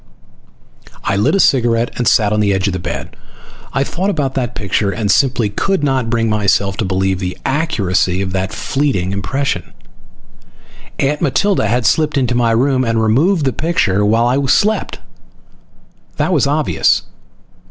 I 1.03 1.15
lit 1.15 1.35
a 1.35 1.39
cigarette 1.39 1.91
and 1.95 2.07
sat 2.07 2.33
on 2.33 2.39
the 2.39 2.53
edge 2.55 2.65
of 2.65 2.73
the 2.73 2.79
bed. 2.79 3.15
I 3.71 3.83
thought 3.83 4.09
about 4.09 4.33
that 4.33 4.55
picture, 4.55 4.89
and 4.89 5.11
simply 5.11 5.47
could 5.47 5.83
not 5.83 6.09
bring 6.09 6.27
myself 6.27 6.75
to 6.77 6.85
believe 6.85 7.19
the 7.19 7.37
accuracy 7.45 8.19
of 8.19 8.33
that 8.33 8.51
fleeting 8.51 9.11
impression. 9.11 9.73
Aunt 10.97 11.21
Matilda 11.21 11.67
had 11.67 11.85
slipped 11.85 12.17
into 12.17 12.33
my 12.33 12.49
room 12.49 12.83
and 12.83 12.99
removed 12.99 13.45
the 13.45 13.53
picture 13.53 14.03
while 14.03 14.25
I 14.25 14.43
slept. 14.47 14.97
That 16.17 16.33
was 16.33 16.47
obvious. 16.47 17.03